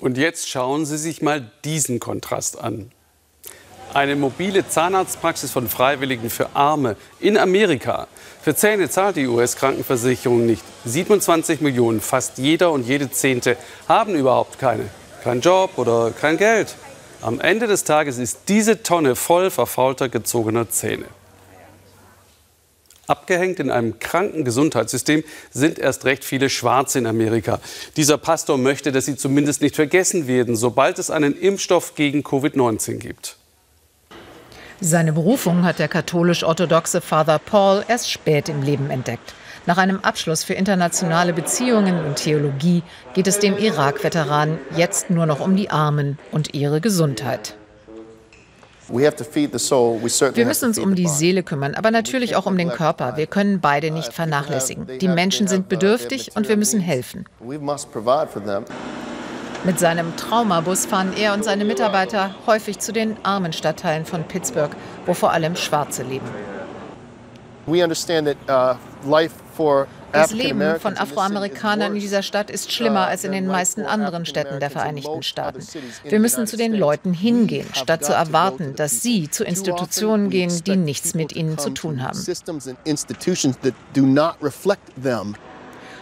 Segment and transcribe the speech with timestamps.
[0.00, 2.90] Und jetzt schauen Sie sich mal diesen Kontrast an.
[3.92, 8.08] Eine mobile Zahnarztpraxis von Freiwilligen für Arme in Amerika.
[8.42, 10.64] Für Zähne zahlt die US-Krankenversicherung nicht.
[10.84, 13.56] 27 Millionen, fast jeder und jede Zehnte
[13.88, 14.90] haben überhaupt keine.
[15.22, 16.74] Kein Job oder kein Geld.
[17.22, 21.06] Am Ende des Tages ist diese Tonne voll verfaulter, gezogener Zähne.
[23.06, 27.60] Abgehängt in einem kranken Gesundheitssystem sind erst recht viele Schwarze in Amerika.
[27.96, 32.96] Dieser Pastor möchte, dass sie zumindest nicht vergessen werden, sobald es einen Impfstoff gegen Covid-19
[32.98, 33.36] gibt.
[34.80, 39.34] Seine Berufung hat der katholisch-orthodoxe Father Paul erst spät im Leben entdeckt.
[39.66, 42.82] Nach einem Abschluss für internationale Beziehungen und Theologie
[43.14, 47.56] geht es dem Irak-Veteran jetzt nur noch um die Armen und ihre Gesundheit.
[48.88, 53.16] Wir müssen uns um die Seele kümmern, aber natürlich auch um den Körper.
[53.16, 54.86] Wir können beide nicht vernachlässigen.
[54.98, 57.24] Die Menschen sind bedürftig und wir müssen helfen.
[59.64, 64.70] Mit seinem Traumabus fahren er und seine Mitarbeiter häufig zu den armen Stadtteilen von Pittsburgh,
[65.06, 66.26] wo vor allem Schwarze leben.
[70.14, 74.60] Das Leben von Afroamerikanern in dieser Stadt ist schlimmer als in den meisten anderen Städten
[74.60, 75.66] der Vereinigten Staaten.
[76.04, 80.76] Wir müssen zu den Leuten hingehen, statt zu erwarten, dass sie zu Institutionen gehen, die
[80.76, 82.18] nichts mit ihnen zu tun haben.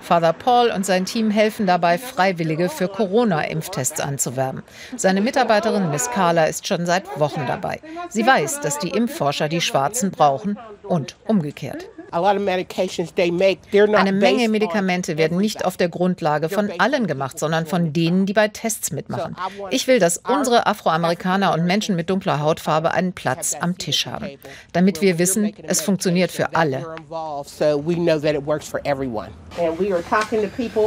[0.00, 4.62] Father Paul und sein Team helfen dabei, Freiwillige für Corona-Impftests anzuwerben.
[4.96, 7.80] Seine Mitarbeiterin Miss Carla ist schon seit Wochen dabei.
[8.08, 11.88] Sie weiß, dass die Impfforscher die Schwarzen brauchen und umgekehrt.
[12.12, 18.32] Eine Menge Medikamente werden nicht auf der Grundlage von allen gemacht, sondern von denen, die
[18.32, 19.36] bei Tests mitmachen.
[19.70, 24.30] Ich will, dass unsere Afroamerikaner und Menschen mit dunkler Hautfarbe einen Platz am Tisch haben,
[24.72, 26.86] damit wir wissen, es funktioniert für alle.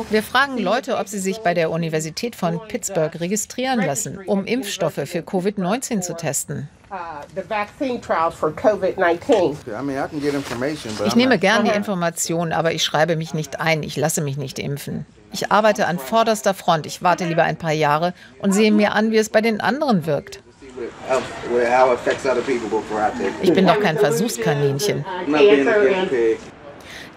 [0.09, 5.01] Wir fragen Leute, ob sie sich bei der Universität von Pittsburgh registrieren lassen, um Impfstoffe
[5.05, 6.69] für Covid-19 zu testen.
[6.91, 6.95] Uh,
[11.05, 13.83] ich nehme gern die Informationen, aber ich schreibe mich nicht ein.
[13.83, 15.05] Ich lasse mich nicht impfen.
[15.31, 16.87] Ich arbeite an vorderster Front.
[16.87, 20.07] Ich warte lieber ein paar Jahre und sehe mir an, wie es bei den anderen
[20.07, 20.41] wirkt.
[23.41, 25.05] Ich bin doch kein Versuchskaninchen.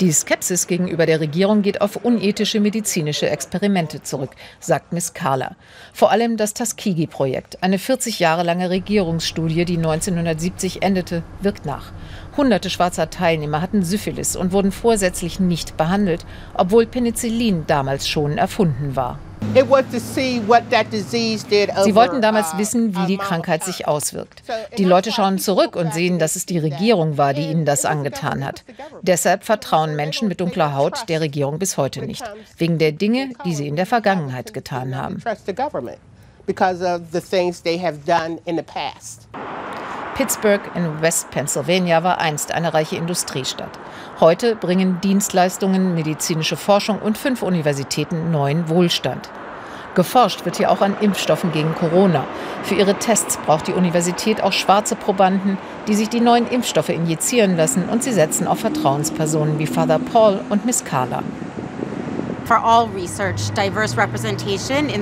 [0.01, 5.55] Die Skepsis gegenüber der Regierung geht auf unethische medizinische Experimente zurück, sagt Miss Carla.
[5.93, 11.93] Vor allem das Tuskegee-Projekt, eine 40 Jahre lange Regierungsstudie, die 1970 endete, wirkt nach.
[12.37, 16.25] Hunderte schwarzer Teilnehmer hatten Syphilis und wurden vorsätzlich nicht behandelt,
[16.55, 19.19] obwohl Penicillin damals schon erfunden war.
[21.85, 24.43] Sie wollten damals wissen, wie die Krankheit sich auswirkt.
[24.79, 28.45] Die Leute schauen zurück und sehen, dass es die Regierung war, die ihnen das angetan
[28.47, 28.65] hat.
[29.03, 32.25] Deshalb vertrauen Menschen mit dunkler Haut der Regierung bis heute nicht,
[32.57, 35.23] wegen der Dinge, die sie in der Vergangenheit getan haben.
[40.15, 43.79] Pittsburgh in West Pennsylvania war einst eine reiche Industriestadt.
[44.21, 49.31] Heute bringen Dienstleistungen, medizinische Forschung und fünf Universitäten neuen Wohlstand.
[49.95, 52.25] Geforscht wird hier auch an Impfstoffen gegen Corona.
[52.63, 55.57] Für ihre Tests braucht die Universität auch schwarze Probanden,
[55.89, 60.41] die sich die neuen Impfstoffe injizieren lassen und sie setzen auf Vertrauenspersonen wie Father Paul
[60.51, 61.23] und Miss Carla.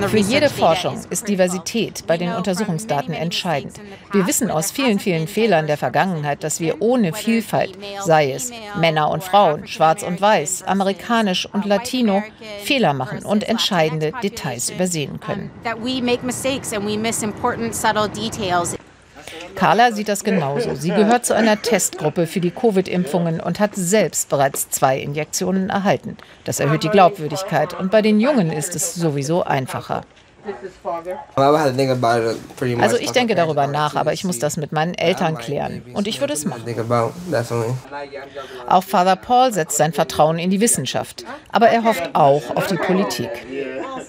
[0.08, 3.80] Für jede Forschung ist Diversität bei den Untersuchungsdaten entscheidend.
[4.12, 9.10] Wir wissen aus vielen, vielen Fehlern der Vergangenheit, dass wir ohne Vielfalt, sei es Männer
[9.10, 12.22] und Frauen, schwarz und weiß, amerikanisch und latino,
[12.62, 15.50] Fehler machen und entscheidende Details übersehen können.
[19.60, 20.74] Carla sieht das genauso.
[20.74, 26.16] Sie gehört zu einer Testgruppe für die Covid-Impfungen und hat selbst bereits zwei Injektionen erhalten.
[26.44, 30.00] Das erhöht die Glaubwürdigkeit und bei den Jungen ist es sowieso einfacher.
[32.78, 35.82] Also ich denke darüber nach, aber ich muss das mit meinen Eltern klären.
[35.92, 36.64] Und ich würde es machen.
[38.66, 41.26] Auch Father Paul setzt sein Vertrauen in die Wissenschaft.
[41.52, 43.28] Aber er hofft auch auf die Politik.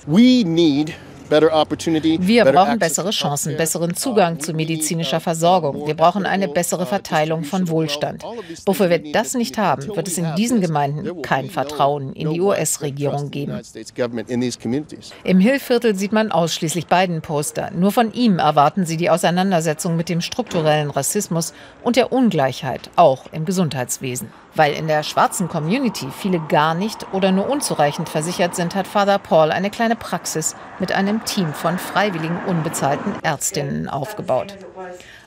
[0.08, 0.94] We need
[1.32, 5.88] wir brauchen bessere Chancen, besseren Zugang zu medizinischer Versorgung.
[5.88, 8.24] Wir brauchen eine bessere Verteilung von Wohlstand.
[8.66, 13.32] Bevor wir das nicht haben, wird es in diesen Gemeinden kein Vertrauen in die US-Regierung
[13.32, 13.60] geben.
[15.24, 17.72] Im Hillviertel sieht man ausschließlich beiden Poster.
[17.72, 21.54] Nur von ihm erwarten sie die Auseinandersetzung mit dem strukturellen Rassismus
[21.84, 24.28] und der Ungleichheit, auch im Gesundheitswesen.
[24.54, 29.18] Weil in der schwarzen Community viele gar nicht oder nur unzureichend versichert sind, hat Father
[29.18, 34.58] Paul eine kleine Praxis mit einem Team von freiwilligen unbezahlten Ärztinnen aufgebaut.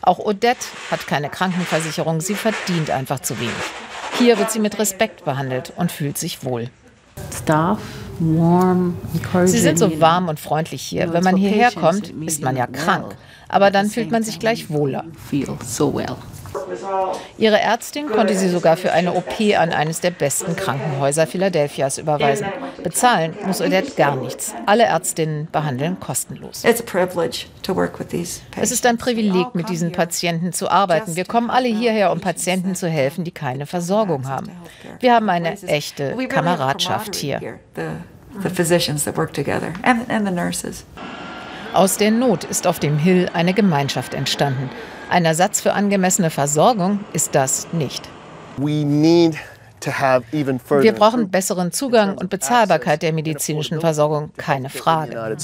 [0.03, 3.53] Auch Odette hat keine Krankenversicherung, sie verdient einfach zu wenig.
[4.19, 6.69] Hier wird sie mit Respekt behandelt und fühlt sich wohl.
[9.47, 11.13] Sie sind so warm und freundlich hier.
[11.13, 13.17] Wenn man hierher kommt, ist man ja krank.
[13.49, 15.05] Aber dann fühlt man sich gleich wohler.
[17.39, 22.47] Ihre Ärztin konnte sie sogar für eine OP an eines der besten Krankenhäuser Philadelphias überweisen.
[22.83, 24.55] Bezahlen muss Odette gar nichts.
[24.67, 26.65] Alle Ärztinnen behandeln kostenlos.
[26.65, 26.81] Es
[28.71, 31.17] ist ein Privileg, mit diesen Patienten zu arbeiten.
[31.17, 34.51] Wir kommen alle hierher, um Patienten zu helfen, die keine Versorgung haben.
[35.01, 37.59] Wir haben eine echte Kameradschaft hier.
[41.73, 44.71] Aus der Not ist auf dem Hill eine Gemeinschaft entstanden.
[45.11, 48.09] Ein Ersatz für angemessene Versorgung ist das nicht.
[50.83, 55.37] Wir brauchen besseren Zugang und Bezahlbarkeit der medizinischen Versorgung, keine Frage.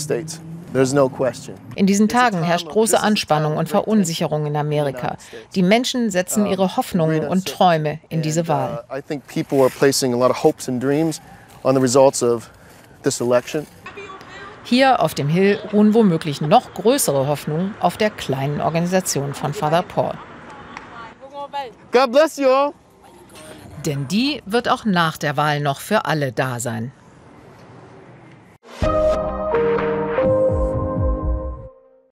[1.74, 5.16] In diesen Tagen herrscht große Anspannung und Verunsicherung in Amerika.
[5.54, 8.84] Die Menschen setzen ihre Hoffnungen und Träume in diese Wahl.
[14.64, 19.82] Hier auf dem Hill ruhen womöglich noch größere Hoffnungen auf der kleinen Organisation von Father
[19.82, 20.14] Paul.
[21.92, 22.72] God bless you all.
[23.86, 26.92] Denn die wird auch nach der Wahl noch für alle da sein.